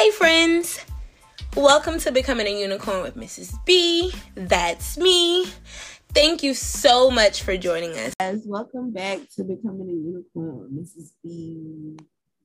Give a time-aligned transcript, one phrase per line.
[0.00, 0.82] Hey, friends!
[1.54, 3.52] Welcome to Becoming a Unicorn with Mrs.
[3.66, 4.10] B.
[4.34, 5.44] That's me.
[6.14, 8.14] Thank you so much for joining us.
[8.18, 11.10] Guys, welcome back to Becoming a Unicorn, Mrs.
[11.22, 11.98] B.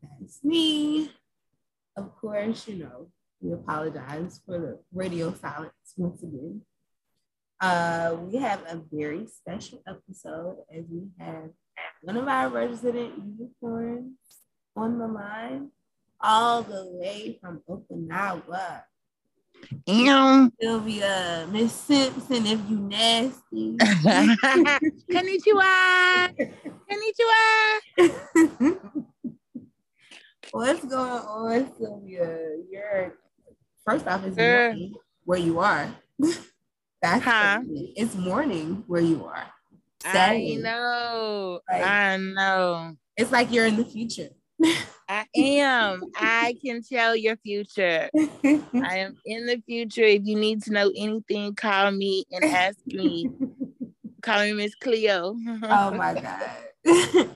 [0.04, 1.14] That's me.
[1.96, 3.08] Of course, you know,
[3.40, 6.60] we apologize for the radio silence once again.
[7.62, 11.52] Uh, we have a very special episode as we have
[12.02, 14.18] one of our resident unicorns
[14.76, 15.70] on the line,
[16.22, 18.84] all the way from Okinawa.
[19.88, 20.52] Ew.
[20.62, 23.78] Sylvia, Miss Simpson, if you nasty.
[25.12, 26.30] Konnichiwa.
[26.90, 27.42] Konnichiwa.
[30.52, 32.58] What's going on, Sylvia?
[32.72, 33.18] You're
[33.86, 34.52] first off, it's Uh.
[34.74, 34.94] morning
[35.26, 35.90] where you are.
[37.02, 37.62] That's Huh?
[37.96, 39.46] it's morning where you are.
[40.06, 41.60] I know.
[41.70, 41.84] Right.
[41.84, 42.96] I know.
[43.18, 44.30] It's like you're in the future.
[45.08, 46.04] I am.
[46.16, 48.10] I can tell your future.
[48.14, 50.04] I am in the future.
[50.04, 53.30] If you need to know anything, call me and ask me.
[54.22, 55.36] Call me Miss Cleo.
[55.64, 56.14] oh my
[56.86, 57.36] god.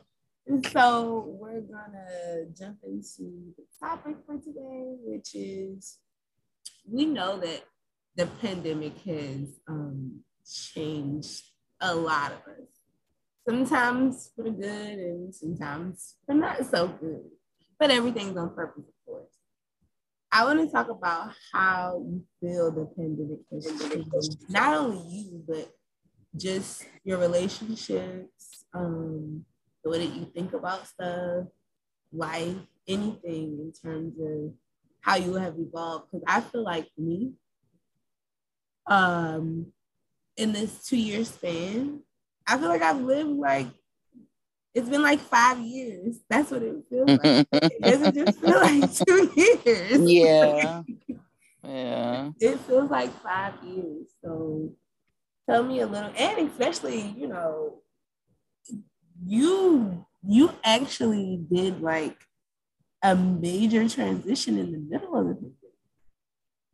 [0.72, 6.00] so we're gonna jump into the topic for today, which is
[6.92, 7.64] we know that
[8.16, 11.44] the pandemic has um, changed
[11.82, 12.79] a lot of us.
[13.50, 17.24] Sometimes for good and sometimes for not so good.
[17.80, 19.34] But everything's on purpose, of course.
[20.32, 25.44] I want to talk about how you feel the pandemic has changed not only you,
[25.48, 25.68] but
[26.38, 29.44] just your relationships, um,
[29.84, 31.48] the way that you think about stuff,
[32.14, 32.56] life,
[32.88, 34.54] anything in terms of
[35.02, 36.12] how you have evolved.
[36.12, 37.32] Because I feel like me,
[38.86, 39.74] um,
[40.38, 42.04] in this two year span,
[42.50, 43.68] I feel like I've lived like
[44.74, 46.20] it's been like five years.
[46.30, 47.48] That's what it feels like.
[47.54, 50.12] It doesn't just feel like two years.
[50.12, 50.84] Yeah.
[51.64, 52.32] yeah.
[52.40, 54.08] it feels like five years.
[54.24, 54.72] So
[55.50, 57.82] tell me a little, and especially, you know,
[59.26, 62.18] you you actually did like
[63.04, 65.60] a major transition in the middle of the pandemic,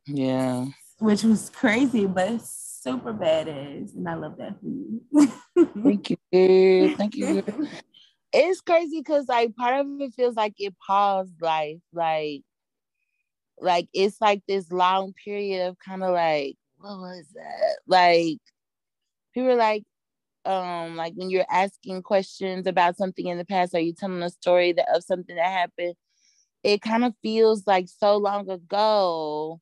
[0.06, 0.66] Yeah.
[0.98, 2.40] which was crazy, but
[2.86, 3.94] super badass.
[3.94, 5.00] And I love that for you.
[5.82, 6.96] Thank you.
[6.96, 7.42] Thank you.
[8.32, 12.42] it's crazy because like part of it feels like it paused life like
[13.58, 18.38] like it's like this long period of kind of like what was that like
[19.32, 19.84] people are like
[20.44, 24.28] um like when you're asking questions about something in the past or you telling a
[24.28, 25.94] story that of something that happened
[26.62, 29.60] it kind of feels like so long ago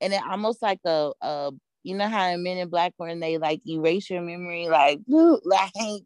[0.00, 3.38] and it almost like a, a you know how in men in black when they
[3.38, 6.04] like erase your memory like like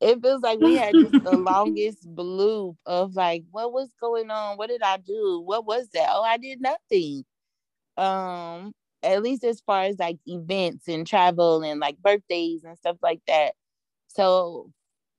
[0.00, 4.56] it feels like we had just the longest bloop of like what was going on?
[4.56, 5.42] What did i do?
[5.44, 6.08] What was that?
[6.10, 7.24] Oh i did nothing.
[7.96, 8.72] Um
[9.02, 13.20] at least as far as like events and travel and like birthdays and stuff like
[13.26, 13.52] that.
[14.08, 14.70] So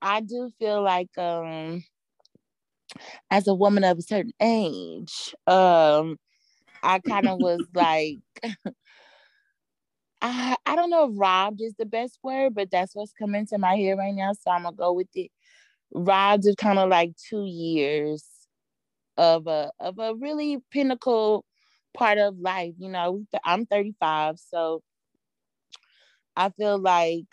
[0.02, 1.84] i do feel like um
[3.30, 6.18] as a woman of a certain age um
[6.84, 8.18] i kind of was like
[10.22, 13.58] I, I don't know if robbed is the best word, but that's what's coming to
[13.58, 14.34] my head right now.
[14.34, 15.32] So I'm gonna go with it.
[15.94, 18.26] Robbed is kind of like two years
[19.18, 21.46] of a of a really pinnacle
[21.94, 22.74] part of life.
[22.78, 24.82] You know, I'm 35, so
[26.36, 27.26] I feel like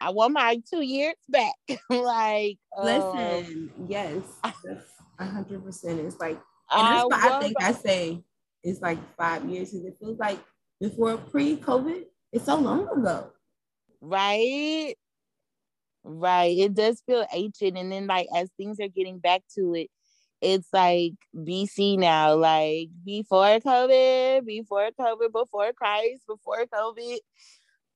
[0.00, 1.54] I want my two years back.
[1.90, 4.22] like, um, Listen, yes,
[5.18, 6.00] a hundred percent.
[6.00, 8.22] It's like, I, I think I say
[8.64, 10.38] it's like five years because it feels like
[10.80, 13.30] before pre-COVID, it's so long ago.
[14.00, 14.94] right?
[16.04, 16.58] Right.
[16.58, 17.78] It does feel ancient.
[17.78, 19.90] And then like as things are getting back to it
[20.42, 22.34] it's like bc now.
[22.34, 27.18] Like before covid before covid before christ before covid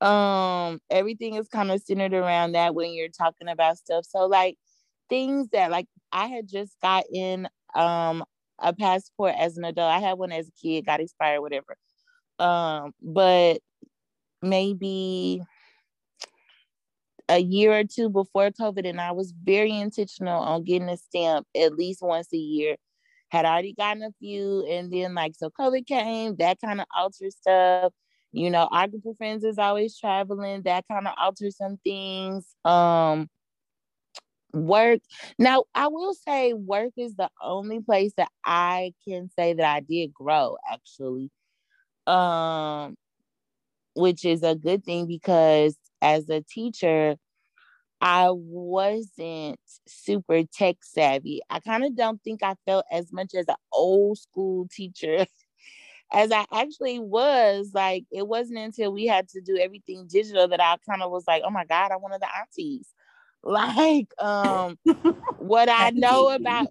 [0.00, 4.04] um everything is kind of centered around that when you're talking about stuff.
[4.06, 4.56] So like
[5.08, 8.24] things that like i had just gotten um
[8.60, 9.90] a passport as an adult.
[9.92, 11.76] I had one as a kid got expired whatever.
[12.38, 13.60] Um but
[14.48, 15.42] maybe
[17.28, 21.46] a year or two before COVID, and I was very intentional on getting a stamp
[21.56, 22.76] at least once a year.
[23.30, 27.32] Had already gotten a few, and then like so COVID came, that kind of altered
[27.32, 27.92] stuff.
[28.32, 32.46] You know, our group of friends is always traveling, that kind of altered some things.
[32.64, 33.28] Um
[34.52, 35.00] work.
[35.38, 39.80] Now I will say work is the only place that I can say that I
[39.80, 41.30] did grow actually.
[42.06, 42.96] Um
[43.96, 47.16] which is a good thing because as a teacher,
[48.00, 51.40] I wasn't super tech savvy.
[51.48, 55.26] I kind of don't think I felt as much as an old school teacher
[56.12, 57.70] as I actually was.
[57.72, 61.24] Like, it wasn't until we had to do everything digital that I kind of was
[61.26, 62.88] like, oh my God, I'm one of the aunties.
[63.48, 64.76] Like, um,
[65.38, 66.66] what I know about,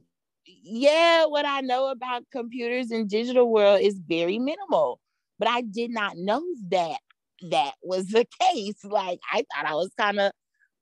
[0.46, 5.00] yeah, what I know about computers and digital world is very minimal.
[5.40, 7.00] But I did not know that
[7.50, 8.84] that was the case.
[8.84, 10.32] Like, I thought I was kind of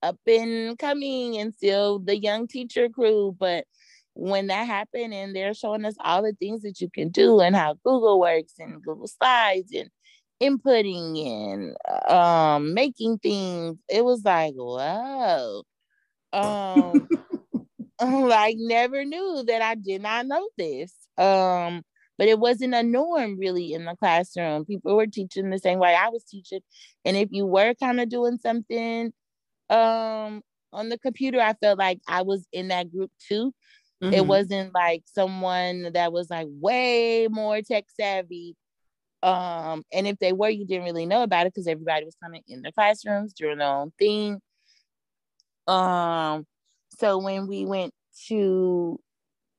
[0.01, 3.35] up and coming and still the young teacher crew.
[3.39, 3.65] But
[4.15, 7.55] when that happened and they're showing us all the things that you can do and
[7.55, 9.89] how Google works and Google Slides and
[10.41, 15.63] inputting and um making things, it was like, whoa.
[16.33, 17.09] Um
[18.01, 20.93] like never knew that I did not know this.
[21.17, 21.83] Um
[22.17, 24.65] but it wasn't a norm really in the classroom.
[24.65, 26.61] People were teaching the same way I was teaching.
[27.05, 29.11] And if you were kind of doing something
[29.69, 33.53] um on the computer, I felt like I was in that group too.
[34.03, 34.13] Mm-hmm.
[34.13, 38.55] It wasn't like someone that was like way more tech savvy.
[39.21, 42.35] Um, and if they were, you didn't really know about it because everybody was kind
[42.35, 44.41] of in their classrooms doing their own thing.
[45.67, 46.45] Um,
[46.99, 47.93] so when we went
[48.27, 48.99] to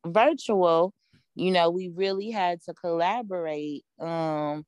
[0.07, 0.93] virtual,
[1.35, 3.85] you know, we really had to collaborate.
[4.01, 4.65] Um,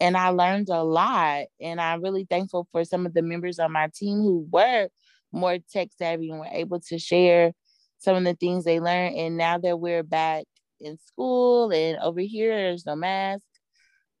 [0.00, 1.46] and I learned a lot.
[1.60, 4.88] And I'm really thankful for some of the members on my team who were
[5.32, 7.52] more tech savvy and were able to share
[7.98, 9.16] some of the things they learned.
[9.16, 10.44] And now that we're back
[10.80, 13.44] in school and over here, there's no mask.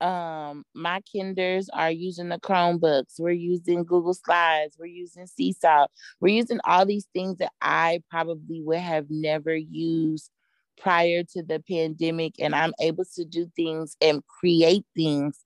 [0.00, 3.18] Um, my kinders are using the Chromebooks.
[3.18, 4.76] We're using Google Slides.
[4.78, 5.86] We're using Seesaw.
[6.20, 10.30] We're using all these things that I probably would have never used
[10.80, 12.34] prior to the pandemic.
[12.38, 15.38] And I'm able to do things and create things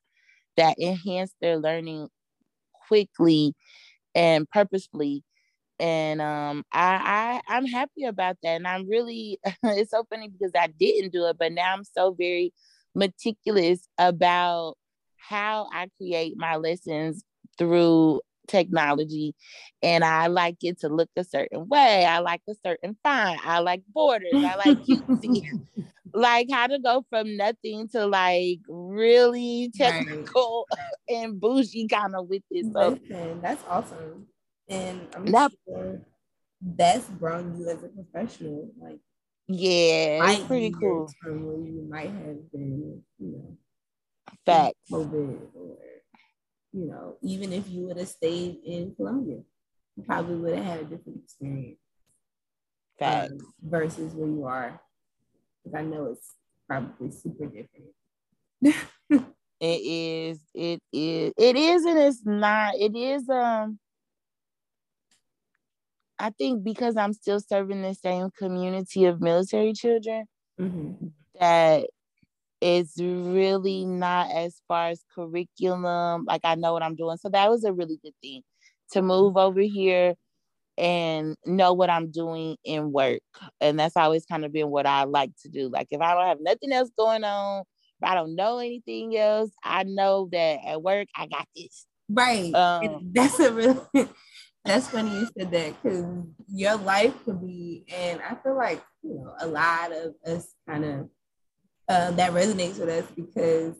[0.56, 2.08] that enhance their learning
[2.88, 3.54] quickly
[4.14, 5.24] and purposefully
[5.78, 10.52] and um I, I i'm happy about that and i'm really it's so funny because
[10.54, 12.52] i didn't do it but now i'm so very
[12.94, 14.76] meticulous about
[15.16, 17.24] how i create my lessons
[17.58, 19.34] through technology
[19.82, 22.04] and i like it to look a certain way.
[22.04, 23.40] I like a certain font.
[23.46, 24.32] I like borders.
[24.34, 25.42] I like cutesy
[26.14, 30.80] like how to go from nothing to like really technical right.
[31.16, 34.26] and bougie kind of with this so Listen, that's awesome.
[34.68, 36.00] And I'm that, sure
[36.60, 38.70] that's grown you as a professional.
[38.80, 39.00] Like,
[39.48, 41.10] yeah, it's pretty cool.
[41.20, 43.56] From where you might have been, you know,
[44.46, 45.76] facts, COVID, or
[46.72, 49.40] you know, even if you would have stayed in Columbia,
[49.96, 51.78] you probably would have had a different experience.
[52.98, 54.80] Facts um, versus where you are,
[55.62, 56.34] because I know it's
[56.68, 57.90] probably super different.
[59.60, 60.40] it is.
[60.54, 61.32] It is.
[61.36, 62.74] It is, and it's not.
[62.76, 63.28] It is.
[63.28, 63.78] Um
[66.18, 70.26] I think because I'm still serving the same community of military children,
[70.60, 71.08] mm-hmm.
[71.40, 71.86] that
[72.62, 76.24] it's really not as far as curriculum.
[76.26, 77.16] Like I know what I'm doing.
[77.16, 78.42] So that was a really good thing
[78.92, 80.14] to move over here
[80.78, 83.20] and know what I'm doing in work.
[83.60, 85.68] And that's always kind of been what I like to do.
[85.68, 87.64] Like if I don't have nothing else going on,
[88.00, 91.86] if I don't know anything else, I know that at work I got this.
[92.08, 92.54] Right.
[92.54, 93.80] Um, that's a really
[94.64, 96.04] that's funny you said that because
[96.48, 100.84] your life could be, and I feel like you know a lot of us kind
[100.84, 101.08] of
[101.92, 103.74] uh, that resonates with us because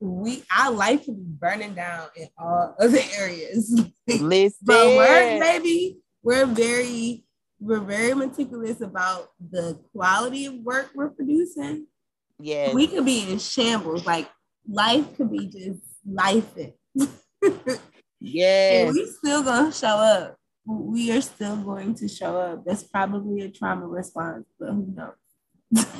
[0.00, 3.78] we our life could be burning down in all other areas.
[4.08, 4.58] Listen.
[4.62, 7.24] but we're maybe we're very
[7.58, 11.86] we're very meticulous about the quality of work we're producing.
[12.38, 14.06] Yeah, we could be in shambles.
[14.06, 14.28] Like
[14.66, 16.56] life could be just life.
[18.20, 18.90] Yeah.
[18.90, 20.36] We still gonna show up.
[20.66, 22.64] We are still going to show up.
[22.64, 25.14] That's probably a trauma response, but who knows?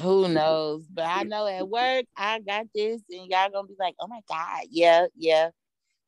[0.00, 0.86] Who knows?
[0.86, 4.20] But I know at work I got this, and y'all gonna be like, "Oh my
[4.28, 5.50] god, yeah, yeah."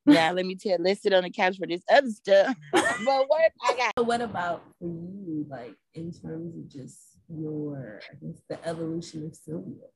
[0.05, 0.79] Now let me tell.
[0.81, 2.57] Let's sit on the couch for this other stuff.
[2.73, 4.07] but work, I got.
[4.07, 9.37] What about for you, like in terms of just your, I guess, the evolution of
[9.37, 9.87] Sylvia?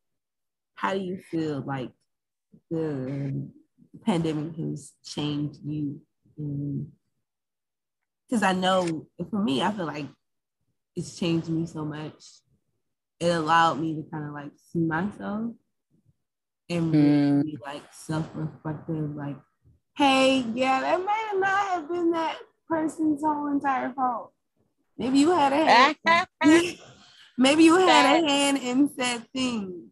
[0.75, 1.91] How do you feel like
[2.71, 3.49] the
[4.05, 6.01] pandemic has changed you?
[8.29, 10.07] Because I know for me, I feel like
[10.95, 12.23] it's changed me so much.
[13.21, 15.53] It allowed me to kind of like see myself
[16.69, 17.65] and really mm.
[17.65, 19.37] like self-reflective, like,
[19.97, 22.37] hey, yeah, that may not have been that
[22.69, 24.33] person's whole entire fault.
[24.99, 25.97] Maybe you had a hand.
[27.39, 29.91] maybe you had a hand in said thing.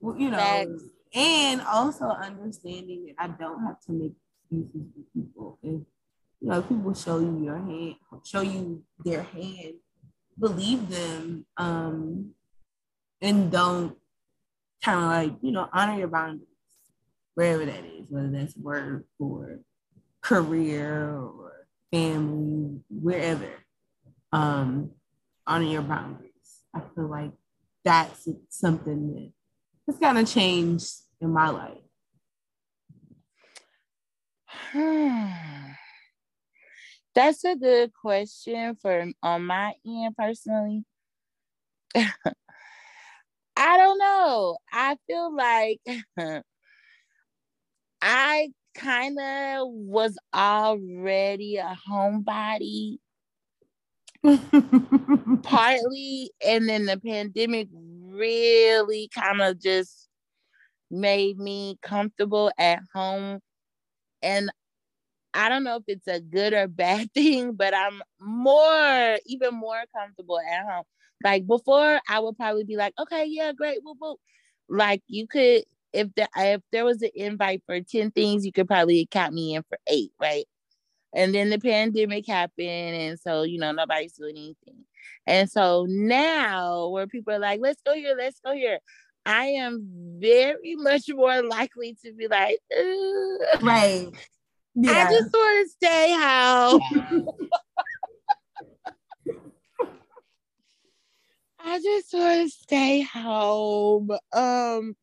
[0.00, 0.78] You know,
[1.14, 4.12] and also understanding that I don't have to make
[4.50, 5.58] excuses for people.
[5.62, 5.80] If
[6.40, 9.74] you know, people show you your hand, show you their hand,
[10.38, 12.30] believe them, um,
[13.20, 13.96] and don't
[14.84, 16.48] kind of like, you know, honor your boundaries,
[17.34, 19.60] wherever that is, whether that's work or
[20.20, 23.50] career or family, wherever.
[24.32, 24.92] Um,
[25.46, 26.30] honor your boundaries.
[26.74, 27.32] I feel like
[27.84, 29.32] that's something that
[29.86, 31.78] has kind of changed in my life.
[37.14, 40.84] That's a good question for on my end personally.
[43.58, 44.56] I don't know.
[44.72, 45.80] I feel like
[48.00, 52.98] I kind of was already a homebody
[55.42, 60.08] partly and then the pandemic really kind of just
[60.90, 63.40] made me comfortable at home
[64.22, 64.50] and
[65.34, 69.82] I don't know if it's a good or bad thing, but I'm more, even more
[69.94, 70.84] comfortable at home.
[71.22, 74.18] Like before, I would probably be like, okay, yeah, great, whoop, whoop.
[74.68, 78.68] Like you could, if the if there was an invite for 10 things, you could
[78.68, 80.44] probably count me in for eight, right?
[81.14, 84.84] And then the pandemic happened, and so you know, nobody's doing anything.
[85.26, 88.78] And so now where people are like, let's go here, let's go here.
[89.26, 89.86] I am
[90.18, 93.62] very much more likely to be like, Ugh.
[93.62, 94.08] right.
[94.74, 94.92] Yeah.
[94.92, 97.28] I just want to stay home.
[101.68, 104.10] I just want to stay home.
[104.32, 104.96] Um,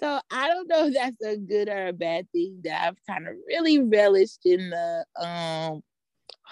[0.00, 3.28] so I don't know if that's a good or a bad thing that I've kind
[3.28, 5.82] of really relished in the um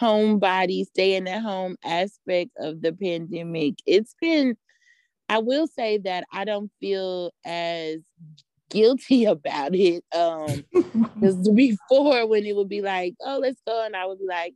[0.01, 3.75] homebody, staying at home aspect of the pandemic.
[3.87, 4.57] It's been,
[5.29, 7.99] I will say that I don't feel as
[8.69, 10.05] guilty about it.
[10.15, 10.65] Um,
[11.21, 14.55] because before when it would be like, oh, let's go, and I would be like,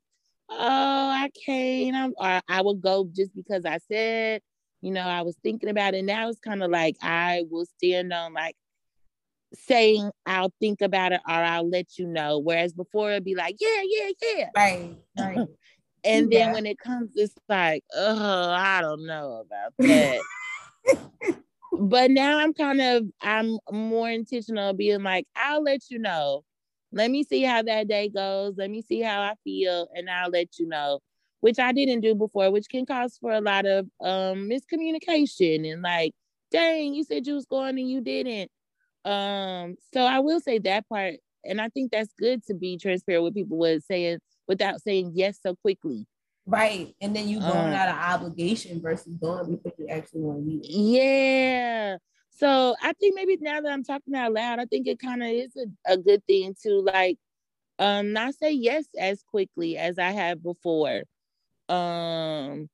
[0.49, 1.97] oh, I can't.
[1.97, 4.41] I'm, or I would go just because I said,
[4.85, 6.05] you know, I was thinking about it.
[6.05, 8.57] Now it's kind of like I will stand on like
[9.55, 12.39] saying I'll think about it or I'll let you know.
[12.39, 14.49] Whereas before it'd be like, yeah, yeah, yeah.
[14.57, 14.97] Right.
[15.19, 15.39] Right.
[16.05, 16.47] and yeah.
[16.47, 20.21] then when it comes, it's like, oh, I don't know about that
[21.79, 26.45] but now I'm kind of I'm more intentional being like, I'll let you know.
[26.93, 28.55] Let me see how that day goes.
[28.57, 31.01] Let me see how I feel, and I'll let you know.
[31.45, 35.83] Which I didn't do before, which can cause for a lot of um miscommunication and
[35.83, 36.13] like,
[36.51, 38.51] dang, you said you was going and you didn't.
[39.05, 43.25] Um, so I will say that part, and I think that's good to be transparent
[43.25, 46.07] with people with saying without saying yes so quickly.
[46.47, 46.95] Right.
[47.03, 50.45] And then you going um, out of obligation versus going because you actually want to
[50.47, 50.65] meet.
[50.67, 51.99] Yeah.
[52.31, 55.29] So I think maybe now that I'm talking out loud, I think it kind of
[55.29, 57.19] is a, a good thing to like
[57.79, 61.03] um not say yes as quickly as I have before.
[61.69, 62.69] Um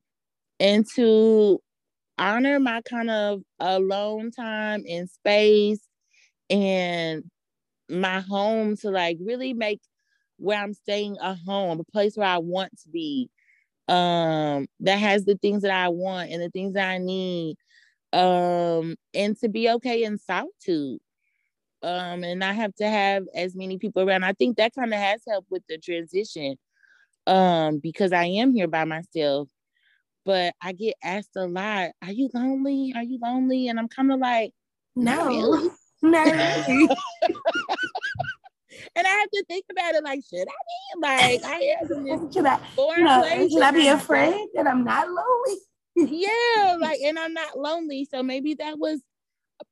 [0.60, 1.60] and to
[2.18, 5.80] honor my kind of alone time and space
[6.50, 7.24] and
[7.90, 9.80] my home to like really make
[10.38, 13.30] where I'm staying a home, a place where I want to be
[13.88, 17.56] um that has the things that I want and the things that I need
[18.12, 21.00] um and to be okay in solitude
[21.82, 24.24] um and not have to have as many people around.
[24.24, 26.56] I think that kind of has helped with the transition
[27.26, 29.48] um because i am here by myself
[30.24, 34.12] but i get asked a lot are you lonely are you lonely and i'm kind
[34.12, 34.52] of like
[34.96, 35.70] no really.
[36.02, 36.88] no
[38.96, 41.00] and I have to think about it like, should I be?
[41.00, 42.60] Like, I am in this should I,
[42.96, 45.58] you know, Should I be afraid that I'm not lonely?
[45.96, 48.06] yeah, like, and I'm not lonely.
[48.10, 49.00] So maybe that was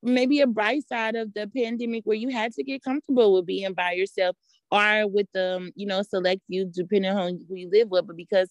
[0.02, 3.72] maybe a bright side of the pandemic where you had to get comfortable with being
[3.72, 4.36] by yourself
[4.70, 8.06] or with um, you know, select few depending on who you live with.
[8.06, 8.50] But because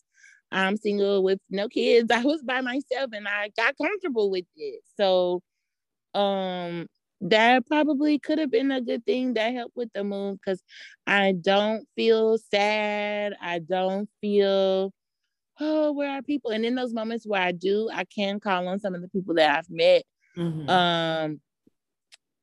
[0.51, 4.81] I'm single with no kids, I was by myself and I got comfortable with it.
[4.97, 5.41] So
[6.13, 6.87] um
[7.21, 10.61] that probably could have been a good thing that helped with the move because
[11.07, 13.33] I don't feel sad.
[13.41, 14.93] I don't feel,
[15.59, 16.51] oh, where are people?
[16.51, 19.33] And in those moments where I do, I can call on some of the people
[19.35, 20.03] that I've met
[20.37, 20.69] mm-hmm.
[20.69, 21.41] um,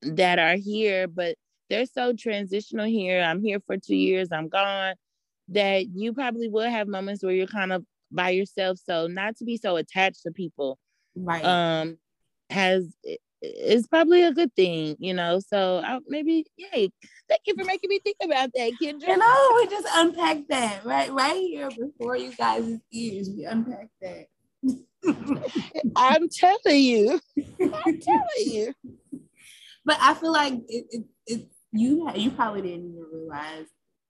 [0.02, 1.36] that are here, but
[1.70, 3.22] they're so transitional here.
[3.22, 4.94] I'm here for two years, I'm gone.
[5.48, 8.78] That you probably will have moments where you're kind of by yourself.
[8.84, 10.78] So not to be so attached to people.
[11.14, 11.44] Right.
[11.44, 11.98] Um
[12.50, 12.94] has
[13.44, 15.38] is probably a good thing, you know.
[15.40, 16.90] So I, maybe, yay!
[17.28, 19.08] Thank you for making me think about that, Kendra.
[19.08, 23.30] You know, we just unpacked that right, right here before you guys' ears.
[23.30, 24.26] We unpacked that.
[25.96, 28.74] I'm telling you, I'm telling you.
[29.84, 33.66] But I feel like it, it, it you you probably didn't even realize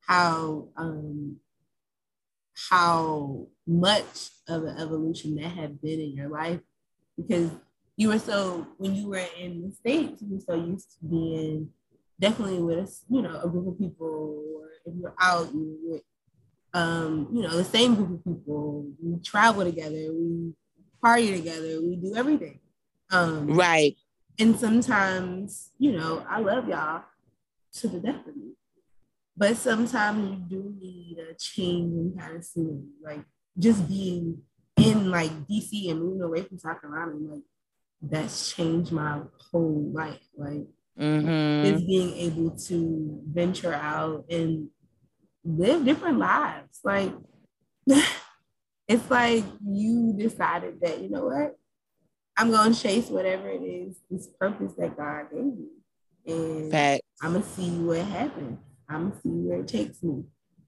[0.07, 1.37] how um
[2.71, 6.61] how much of an evolution that had been in your life
[7.17, 7.51] because
[7.97, 11.69] you were so when you were in the states you were so used to being
[12.21, 16.03] definitely with a you know a group of people or if you're out you with
[16.75, 18.91] um you know the same group of people.
[19.03, 20.53] We travel together we
[21.01, 22.61] party together we do everything.
[23.11, 23.97] Um right.
[24.39, 27.03] and sometimes you know i love y'all
[27.75, 28.53] to the death of me
[29.37, 33.25] but sometimes you do need a change in kind of scenery like
[33.59, 34.39] just being
[34.77, 37.43] in like dc and moving away from south carolina like
[38.03, 40.67] that's changed my whole life like
[40.99, 41.67] mm-hmm.
[41.67, 44.69] is being able to venture out and
[45.45, 46.81] live different lives.
[46.83, 47.13] Like
[48.89, 51.57] it's like you decided that, you know what?
[52.37, 55.69] I'm gonna chase whatever it is, this purpose that God gave me.
[56.27, 57.04] And Facts.
[57.23, 58.59] I'm gonna see what happens.
[58.89, 60.25] I'm gonna see where it takes me,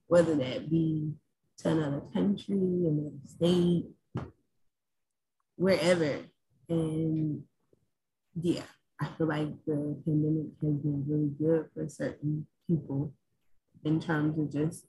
[0.07, 1.13] whether that be
[1.59, 3.85] to another country, another state,
[5.55, 6.19] wherever.
[6.69, 7.43] And
[8.39, 8.63] yeah,
[8.99, 13.13] I feel like the pandemic has been really good for certain people
[13.83, 14.85] in terms of just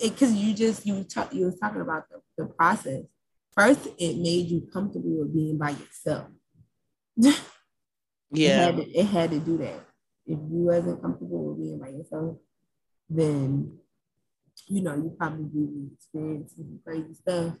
[0.00, 3.04] because you just you talk you was talking about the, the process.
[3.56, 6.28] First, it made you comfortable with being by yourself.
[7.16, 7.32] yeah,
[8.30, 9.80] it had, to, it had to do that.
[10.26, 12.36] If you wasn't comfortable with being by yourself,
[13.08, 13.78] then
[14.66, 17.54] you know you probably be experiencing crazy stuff.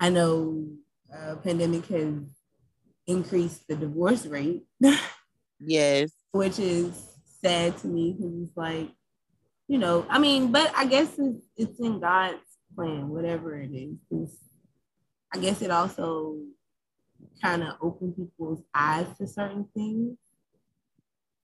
[0.00, 0.66] I know
[1.14, 2.14] uh, pandemic has
[3.06, 4.64] increased the divorce rate.
[5.60, 6.12] yes.
[6.32, 8.90] Which is sad to me because it's like,
[9.68, 12.38] you know, I mean, but I guess it's, it's in God's
[12.74, 14.38] plan, whatever it is.
[15.32, 16.38] I guess it also
[17.42, 20.16] kind of opened people's eyes to certain things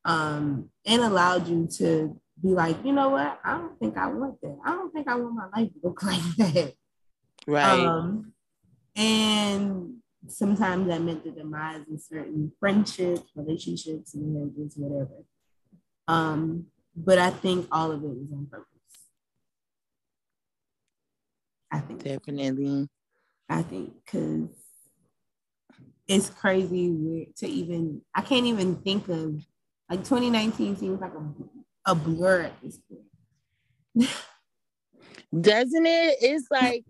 [0.04, 3.38] um, and allowed you to be like, you know what?
[3.45, 4.59] I don't think I want that.
[4.64, 6.75] I don't think I want my life to look like that.
[7.47, 7.87] Right.
[7.87, 8.33] Um,
[8.97, 9.97] and
[10.28, 15.24] sometimes that meant the demise of certain friendships, relationships, and marriages, whatever.
[16.09, 18.66] Um, but I think all of it was on purpose.
[21.70, 22.88] I think definitely.
[23.48, 24.48] I think because
[26.09, 29.40] it's crazy to even I can't even think of
[29.90, 34.09] like 2019 seems like a, a blur at this point.
[35.40, 36.18] Doesn't it?
[36.22, 36.85] It's like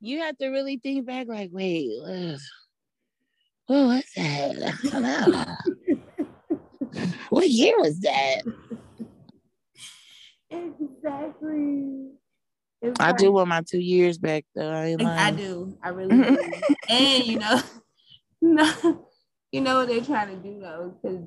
[0.00, 1.90] you have to really think back, like, wait,
[3.66, 4.74] what was that?
[4.84, 7.06] I don't know.
[7.30, 8.42] what year was that?
[10.50, 12.08] Exactly.
[12.80, 14.70] It's I like, do want my two years back though.
[14.70, 15.76] I, I do.
[15.82, 16.38] I really do.
[16.88, 17.60] and you know,
[18.40, 19.08] no,
[19.50, 21.26] you know what they're trying to do though, because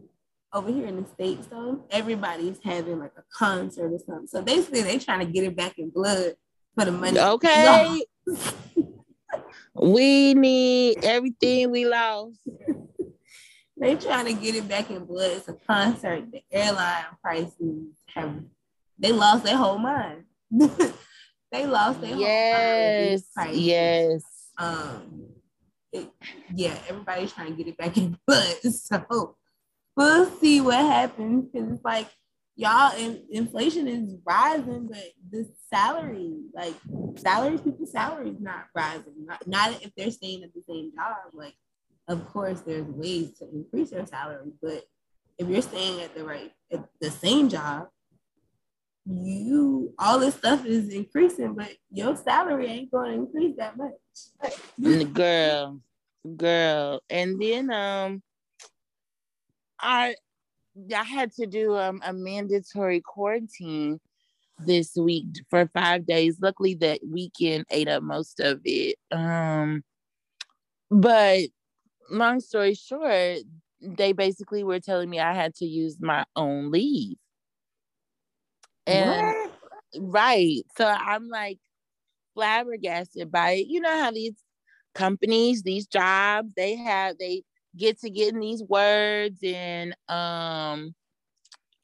[0.54, 4.28] over here in the states though, everybody's having like a concert or something.
[4.28, 6.36] So basically, they're trying to get it back in blood
[6.76, 7.20] for the money.
[7.20, 8.04] Okay.
[9.76, 12.40] we need everything we lost.
[13.78, 15.32] they trying to get it back in blood.
[15.32, 16.32] It's a concert.
[16.32, 18.44] The airline prices have
[19.00, 20.26] they lost their whole mind.
[20.52, 23.58] they lost their yes, whole mind.
[23.58, 24.24] Yes.
[24.58, 25.28] Um
[25.94, 26.10] it,
[26.56, 28.56] yeah, everybody's trying to get it back in blood.
[28.64, 29.36] So
[30.02, 32.08] we'll see what happens because it's like
[32.56, 36.74] y'all in, inflation is rising, but the salary, like
[37.16, 39.26] salaries, people's salaries not rising.
[39.26, 41.18] Not, not if they're staying at the same job.
[41.34, 41.54] Like,
[42.08, 44.84] of course, there's ways to increase your salary, but
[45.38, 47.88] if you're staying at the right at the same job,
[49.06, 55.14] you all this stuff is increasing, but your salary ain't going to increase that much.
[55.14, 55.80] girl,
[56.38, 58.22] girl, and then um,
[59.82, 60.16] I
[60.96, 64.00] I had to do um, a mandatory quarantine
[64.60, 66.38] this week for five days.
[66.42, 68.98] Luckily, that weekend ate up most of it.
[69.12, 69.84] Um,
[70.90, 71.42] but
[72.10, 73.40] long story short,
[73.82, 77.18] they basically were telling me I had to use my own leave.
[78.88, 79.52] And what?
[80.00, 80.64] right.
[80.78, 81.60] So I'm like
[82.34, 83.68] flabbergasted by it.
[83.68, 84.36] You know how these
[84.94, 87.44] companies, these jobs, they have they
[87.78, 90.94] get to getting these words and um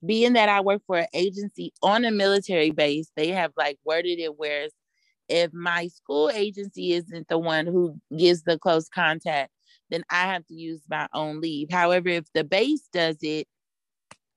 [0.06, 4.20] being that I work for an agency on a military base, they have like worded
[4.20, 4.68] it where
[5.30, 9.52] if my school agency isn't the one who gives the close contact,
[9.90, 11.70] then I have to use my own leave.
[11.72, 13.48] However, if the base does it,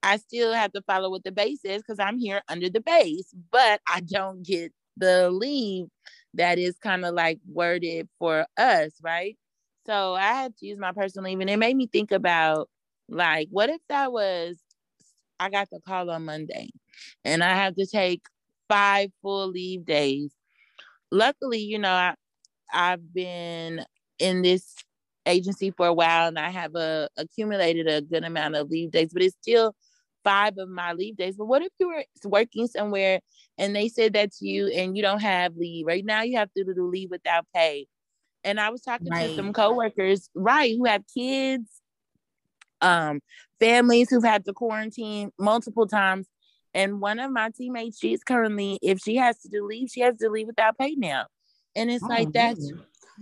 [0.02, 3.34] I still have to follow what the base is because I'm here under the base,
[3.52, 5.86] but I don't get the leave
[6.34, 9.36] that is kind of like worded for us, right?
[9.86, 12.68] So I had to use my personal leave, and it made me think about
[13.08, 14.58] like, what if that was
[15.40, 16.70] I got the call on Monday,
[17.24, 18.22] and I have to take
[18.68, 20.32] five full leave days
[21.10, 22.14] luckily, you know, I,
[22.72, 23.84] I've been
[24.18, 24.74] in this
[25.26, 29.12] agency for a while and I have a, accumulated a good amount of leave days,
[29.12, 29.74] but it's still
[30.24, 31.36] five of my leave days.
[31.36, 33.20] But what if you were working somewhere
[33.58, 35.86] and they said that to you and you don't have leave?
[35.86, 37.86] Right now, you have to do leave without pay.
[38.44, 39.28] And I was talking right.
[39.28, 41.68] to some coworkers, right, who have kids,
[42.80, 43.20] um,
[43.58, 46.26] families who've had to quarantine multiple times.
[46.72, 50.16] And one of my teammates, she's currently, if she has to do leave, she has
[50.18, 51.26] to leave without pay now.
[51.74, 52.72] And it's oh, like that's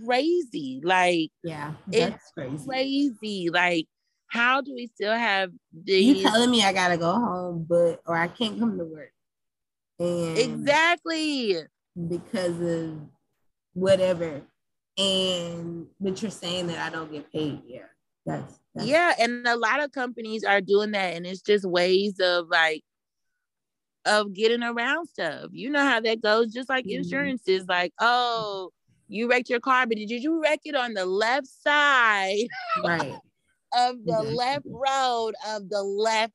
[0.05, 0.81] crazy.
[0.83, 2.65] Like, yeah, it's crazy.
[2.65, 3.49] crazy.
[3.51, 3.87] Like,
[4.27, 6.17] how do we still have these?
[6.17, 9.11] You telling me I gotta go home, but or I can't come to work.
[9.99, 11.57] And exactly
[12.07, 12.99] because of
[13.73, 14.41] whatever.
[14.99, 17.61] And but you're saying that I don't get paid.
[17.65, 17.85] Yeah.
[18.25, 22.19] That's, that's yeah, and a lot of companies are doing that, and it's just ways
[22.19, 22.83] of like
[24.05, 25.49] of getting around stuff.
[25.51, 26.97] You know how that goes, just like mm-hmm.
[26.97, 28.71] insurance is like, oh,
[29.07, 32.47] you wrecked your car, but did you wreck it on the left side?
[32.83, 33.15] Right.
[33.75, 36.33] of the left road of the left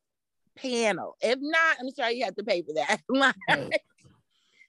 [0.56, 1.16] panel.
[1.20, 3.00] If not, I'm sorry you have to pay for that.
[3.08, 3.72] like, right.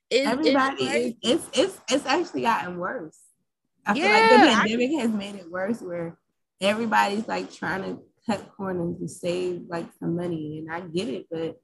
[0.10, 3.18] it's, Everybody, it's, it's, it's it's actually gotten worse.
[3.86, 6.18] I yeah, feel like the pandemic I, has made it worse where
[6.62, 11.28] everybody's like trying to cut corners to save like some money, and I get it,
[11.30, 11.60] but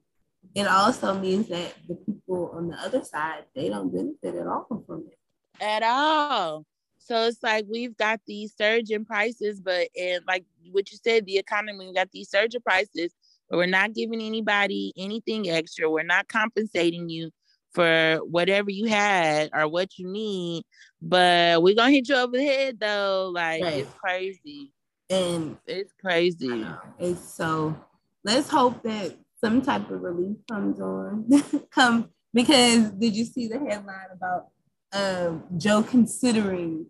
[0.54, 4.66] it also means that the people on the other side they don't benefit at all
[4.86, 5.18] from it.
[5.62, 6.64] At all.
[6.98, 11.26] So it's like we've got these surge in prices, but and like what you said,
[11.26, 13.12] the economy, we got these surging prices,
[13.50, 15.90] but we're not giving anybody anything extra.
[15.90, 17.30] We're not compensating you
[17.72, 20.64] for whatever you had or what you need,
[21.00, 23.30] but we're gonna hit you over the head though.
[23.32, 23.74] Like right.
[23.78, 24.72] it's crazy.
[25.10, 26.66] And it's crazy.
[26.98, 27.76] It's so
[28.24, 31.26] let's hope that some type of relief comes on.
[31.70, 34.46] Come because did you see the headline about
[34.92, 36.86] um, Joe considering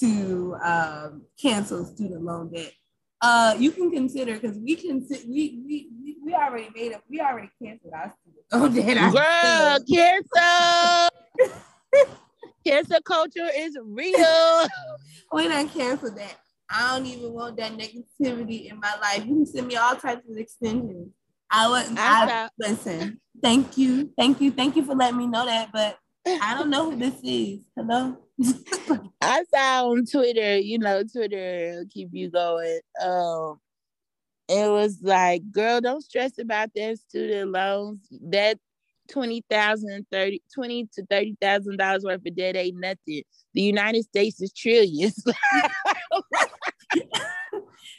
[0.00, 2.72] to um, cancel student loan debt.
[3.20, 7.00] Uh, you can consider because we can we, we we we already made it.
[7.08, 8.12] We already canceled our
[8.48, 9.12] student loan debt.
[9.12, 11.08] Girl, cancel.
[12.66, 14.66] cancel culture is real.
[15.32, 16.36] we done canceled that.
[16.68, 19.24] I don't even want that negativity in my life.
[19.24, 21.10] You can send me all types of extensions.
[21.50, 21.98] I wouldn't.
[21.98, 23.20] I, I listen.
[23.40, 25.70] Thank you, thank you, thank you for letting me know that.
[25.72, 27.60] But I don't know who this is.
[27.76, 28.16] Hello.
[29.20, 32.80] I saw on Twitter, you know, Twitter keep you going.
[33.00, 33.60] Um,
[34.48, 38.06] it was like, girl, don't stress about that student loans.
[38.10, 38.58] That
[39.10, 43.22] twenty thousand, thirty, twenty to thirty thousand dollars worth of debt ain't nothing.
[43.54, 45.22] The United States is trillions.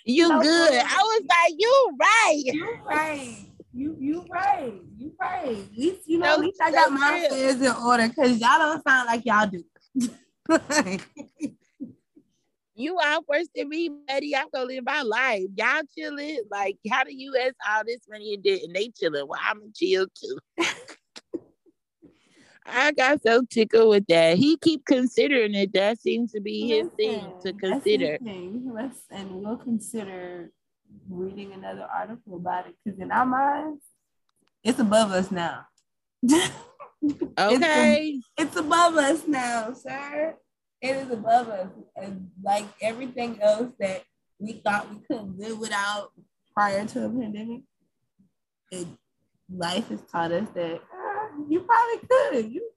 [0.06, 0.74] you no, good.
[0.74, 2.42] I was like, you right.
[2.46, 3.38] You right.
[3.74, 4.74] You you right.
[4.98, 5.48] You right.
[5.50, 8.84] At least you know, at least I got my affairs in order because y'all don't
[8.88, 9.64] sound like y'all do.
[12.78, 14.36] you out worse than me, buddy.
[14.36, 15.44] I'm gonna live my life.
[15.56, 16.42] Y'all chilling.
[16.50, 19.28] Like, how the US all this money and debt and they chilling.
[19.28, 20.66] Well, I'm chill too.
[22.70, 24.38] I got so tickled with that.
[24.38, 25.74] He keep considering it.
[25.74, 28.18] That seems to be his thing to consider.
[28.18, 28.70] Thing.
[28.74, 30.52] Let's and we'll consider
[31.10, 33.84] reading another article about it because in our minds,
[34.64, 35.66] it's above us now.
[37.40, 38.20] okay.
[38.20, 40.36] It's, it's, above us now, sir.
[40.82, 41.70] It is above us.
[41.96, 44.04] And like everything else that
[44.40, 46.12] we thought we couldn't live without
[46.54, 47.62] prior to a pandemic,
[48.72, 48.88] it,
[49.54, 52.52] life has taught us that uh, you probably could.
[52.52, 52.70] You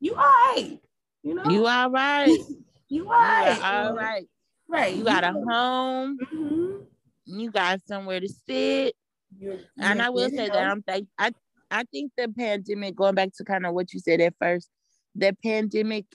[0.00, 0.78] you all right.
[1.22, 1.50] You know?
[1.50, 2.38] You all right.
[2.88, 3.60] you all right.
[3.62, 4.28] All right.
[4.68, 4.94] Right.
[4.94, 6.18] You got a home.
[6.18, 6.82] Mm-hmm
[7.26, 8.94] you got somewhere to sit.
[9.38, 11.32] You're, and I will say that I'm thank I
[11.70, 14.70] I think the pandemic, going back to kind of what you said at first,
[15.14, 16.06] the pandemic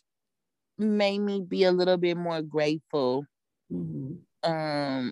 [0.77, 3.25] made me be a little bit more grateful.
[3.71, 4.51] Mm-hmm.
[4.51, 5.12] Um,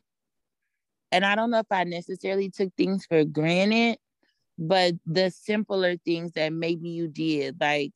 [1.11, 3.97] and I don't know if I necessarily took things for granted,
[4.57, 7.91] but the simpler things that maybe you did, like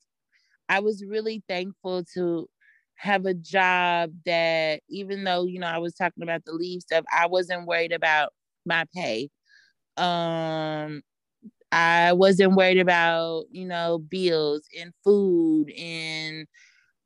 [0.68, 2.48] I was really thankful to
[2.96, 7.04] have a job that even though you know I was talking about the leave stuff,
[7.14, 8.32] I wasn't worried about
[8.64, 9.28] my pay.
[9.96, 11.02] Um
[11.70, 16.46] I wasn't worried about, you know, bills and food and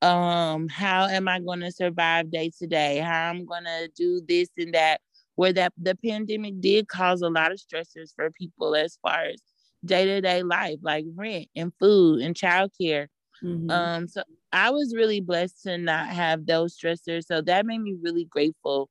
[0.02, 2.98] um how am I going to survive day to day?
[2.98, 5.00] How I'm going to do this and that
[5.34, 9.40] where that the pandemic did cause a lot of stressors for people as far as
[9.84, 13.06] day-to-day life like rent and food and childcare.
[13.42, 13.70] Mm-hmm.
[13.70, 17.26] Um so I was really blessed to not have those stressors.
[17.26, 18.88] So that made me really grateful.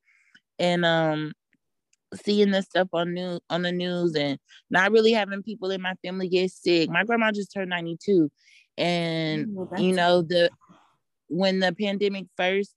[0.60, 1.34] And um
[2.24, 4.40] seeing the stuff on new on the news and
[4.70, 6.90] not really having people in my family get sick.
[6.90, 8.32] My grandma just turned 92.
[8.78, 10.50] And oh, you know, the
[11.28, 12.76] when the pandemic first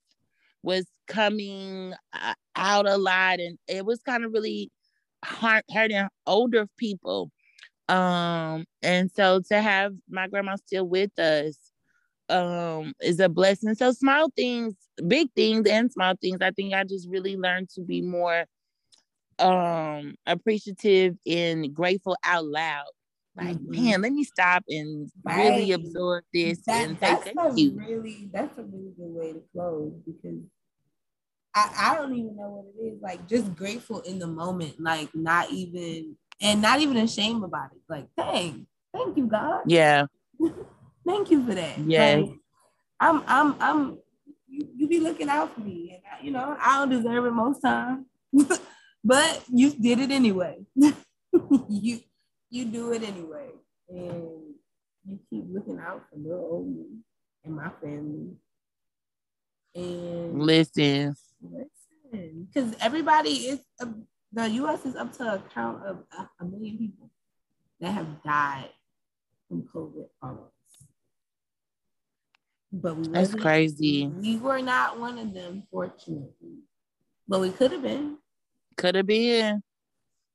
[0.63, 4.71] was coming uh, out a lot and it was kind of really
[5.23, 7.31] hurt, hurting older people.
[7.89, 11.57] Um and so to have my grandma still with us
[12.29, 13.75] um is a blessing.
[13.75, 14.75] So small things
[15.07, 18.45] big things and small things i think i just really learned to be more
[19.39, 22.85] um appreciative and grateful out loud
[23.35, 23.85] like mm-hmm.
[23.85, 25.37] man let me stop and right.
[25.37, 27.71] really absorb this that, and that's say thank you.
[27.77, 30.39] really that's a really good way to close because
[31.53, 35.09] I, I don't even know what it is like just grateful in the moment like
[35.13, 39.61] not even and not even ashamed about it like dang thank you god.
[39.65, 40.05] Yeah.
[41.07, 41.79] Thank you for that.
[41.79, 42.15] Yeah.
[42.15, 42.31] Like,
[42.99, 43.97] i'm i'm i'm
[44.47, 47.31] you, you be looking out for me and I, you know i don't deserve it
[47.31, 48.05] most times
[49.03, 50.59] but you did it anyway.
[51.69, 52.01] You
[52.51, 53.47] you do it anyway.
[53.89, 54.53] And
[55.07, 56.85] you keep looking out for little old me
[57.43, 58.35] and my family.
[59.73, 61.15] And listen.
[61.41, 62.47] Listen.
[62.53, 63.85] Because everybody is uh,
[64.33, 67.09] the US is up to a count of a, a million people
[67.79, 68.69] that have died
[69.47, 70.51] from COVID almost.
[72.73, 74.07] But we that's crazy.
[74.07, 76.59] We were not one of them, fortunately.
[77.27, 78.17] But we could have been.
[78.77, 79.63] Could have been.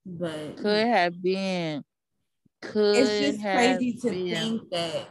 [0.05, 1.85] But could have been
[2.63, 4.35] could it's just crazy to been.
[4.35, 5.09] think that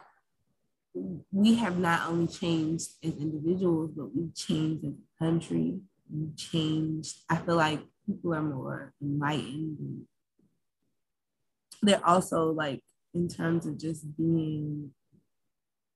[1.32, 5.80] we have not only changed as individuals, but we've changed as a country.
[6.10, 7.16] We've changed.
[7.30, 9.78] I feel like people are more enlightened.
[9.80, 10.02] And
[11.82, 12.82] they're also like
[13.14, 14.92] in terms of just being,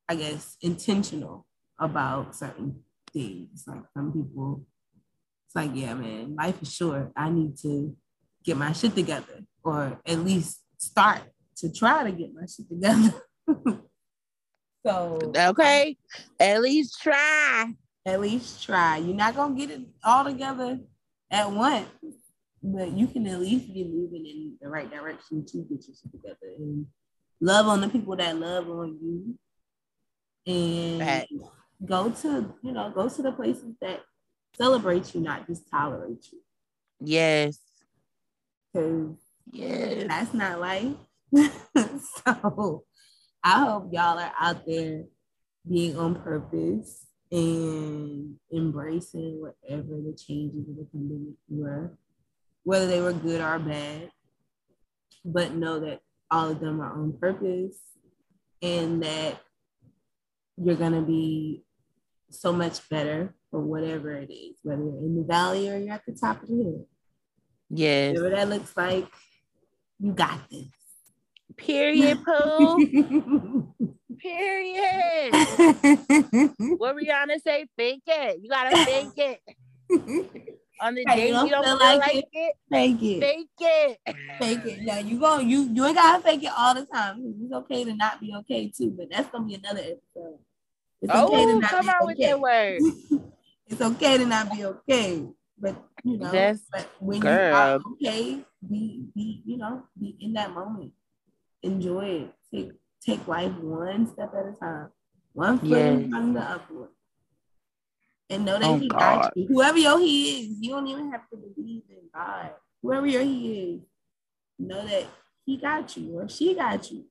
[0.07, 1.45] I guess, intentional
[1.79, 2.83] about certain
[3.13, 3.63] things.
[3.67, 4.65] Like some people,
[5.47, 7.11] it's like, yeah, man, life is short.
[7.15, 7.95] I need to
[8.43, 11.21] get my shit together, or at least start
[11.59, 13.13] to try to get my shit together.
[14.85, 15.97] so okay,
[16.39, 17.73] at least try.
[18.05, 18.97] At least try.
[18.97, 20.79] You're not gonna get it all together
[21.31, 21.89] at once,
[22.63, 26.11] but you can at least be moving in the right direction to get your shit
[26.11, 26.85] together and
[27.41, 29.35] love on the people that love on you,
[30.45, 31.27] and right.
[31.85, 34.01] go to you know go to the places that
[34.55, 36.39] celebrate you, not just tolerate you.
[37.01, 37.59] Yes.
[38.73, 39.17] Because
[39.51, 40.05] yes.
[40.07, 40.95] that's not life.
[41.35, 42.83] so
[43.43, 45.03] I hope y'all are out there
[45.69, 51.97] being on purpose and embracing whatever the changes of the pandemic were,
[52.63, 54.09] whether they were good or bad,
[55.23, 55.99] but know that
[56.31, 57.77] all of them are on purpose
[58.61, 59.39] and that
[60.57, 61.63] you're going to be
[62.29, 66.05] so much better for whatever it is, whether you're in the valley or you're at
[66.05, 66.87] the top of the hill.
[67.69, 68.15] Yes.
[68.17, 69.07] Whatever that looks like,
[69.99, 70.67] you got this.
[71.59, 73.73] Period, Pooh.
[74.19, 75.33] Period.
[76.77, 77.65] what Rihanna say?
[77.77, 78.39] Fake it.
[78.41, 79.41] You gotta fake it.
[80.81, 83.19] On the day you don't, feel, like, like it, it, fake it.
[83.19, 83.99] Fake it.
[84.39, 84.81] Fake it.
[84.83, 85.39] Now you go.
[85.39, 87.35] You you ain't gotta fake it all the time.
[87.41, 90.39] It's okay to not be okay too, but that's gonna be another episode.
[91.01, 92.05] It's oh, okay to oh, not come be on okay.
[92.05, 92.79] with that word.
[93.67, 97.49] it's okay to not be okay, but you know, that's, but when girl.
[97.49, 100.93] you are okay, be be you know be in that moment
[101.63, 102.33] enjoy it.
[102.53, 102.71] Take
[103.05, 104.89] take life one step at a time,
[105.33, 105.99] one foot yes.
[105.99, 106.89] in front of the upward.
[108.29, 108.99] And know that oh, he God.
[108.99, 109.47] got you.
[109.47, 112.51] Whoever your he is, you don't even have to believe in God.
[112.83, 113.81] Whoever your he is,
[114.59, 115.05] know that
[115.45, 117.05] he got you or she got you.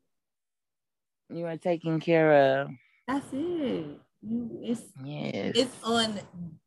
[1.30, 2.68] You are taken care of.
[3.06, 4.00] That's it.
[4.22, 5.52] You it's yes.
[5.54, 6.18] it's on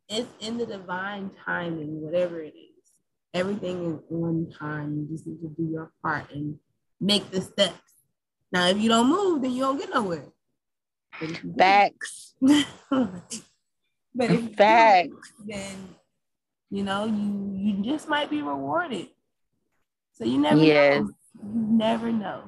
[0.09, 2.91] it's in the divine timing, whatever it is.
[3.33, 4.97] Everything is on time.
[4.97, 6.57] You just need to do your part and
[7.01, 7.81] make the steps.
[8.51, 10.25] Now, if you don't move, then you don't get nowhere.
[11.57, 12.35] Facts.
[12.41, 12.61] but
[14.15, 15.95] if facts, move, then
[16.69, 19.09] you know you you just might be rewarded.
[20.13, 21.01] So you never yes.
[21.01, 21.09] know.
[21.43, 22.43] You never know.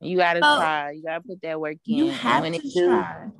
[0.00, 0.92] You gotta so, try.
[0.92, 1.96] You gotta put that work in.
[1.96, 3.30] You have when to do, try.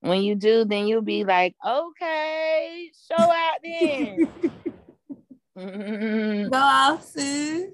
[0.00, 4.28] When you do, then you'll be like, okay, show out then.
[6.50, 7.70] Go out, sis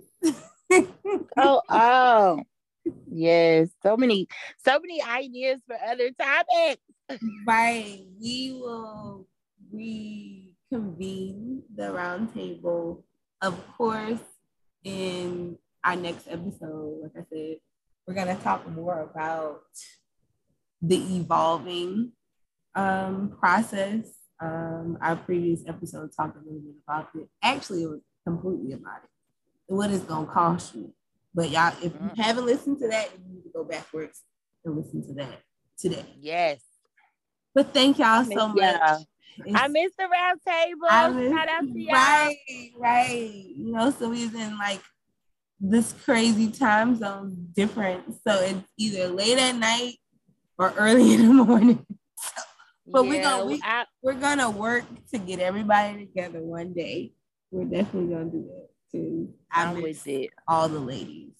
[1.36, 2.40] oh, oh,
[3.10, 3.68] yes.
[3.82, 4.28] So many,
[4.64, 6.82] so many ideas for other topics.
[7.46, 8.04] Right.
[8.20, 9.26] We will
[9.72, 13.02] reconvene the roundtable,
[13.42, 14.20] of course,
[14.84, 17.00] in our next episode.
[17.02, 17.56] Like I said,
[18.06, 19.62] we're gonna talk more about
[20.82, 22.12] the evolving
[22.74, 24.06] um, process.
[24.40, 27.28] Um, our previous episode talked a little bit about it.
[27.42, 29.10] Actually, it was completely about it
[29.66, 30.92] what it's gonna cost you.
[31.34, 32.20] But y'all, if you mm-hmm.
[32.20, 34.22] haven't listened to that, you need to go backwards
[34.64, 35.40] and listen to that
[35.78, 36.04] today.
[36.20, 36.60] Yes.
[37.54, 38.58] But thank y'all so much.
[38.58, 38.98] Yeah.
[39.54, 40.88] I missed the round table.
[41.36, 41.92] Shout out to y'all.
[41.92, 42.36] Right,
[42.76, 43.30] right.
[43.56, 44.80] You know, so we was in like
[45.60, 48.04] this crazy time zone different.
[48.26, 49.94] So it's either late at night
[50.58, 51.84] or early in the morning.
[52.86, 57.12] but yeah, we're gonna we, I, we're gonna work to get everybody together one day.
[57.50, 59.28] We're definitely gonna do that too.
[59.50, 60.30] I I'm with it.
[60.46, 61.32] All the ladies.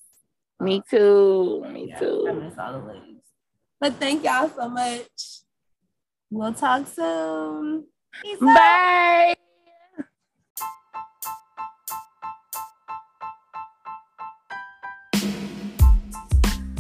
[0.61, 1.64] Me uh, too.
[1.71, 2.27] Me yeah, too.
[2.29, 3.23] I miss all the ladies.
[3.81, 5.07] But thank y'all so much.
[6.31, 7.85] We'll talk soon.
[8.23, 9.31] Peace Bye.
[9.31, 9.38] Out.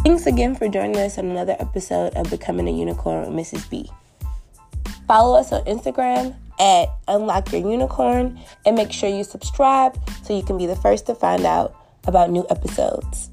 [0.04, 3.68] Thanks again for joining us on another episode of Becoming a Unicorn with Mrs.
[3.70, 3.90] B.
[5.06, 10.42] Follow us on Instagram at Unlock Your Unicorn and make sure you subscribe so you
[10.42, 11.74] can be the first to find out
[12.06, 13.30] about new episodes.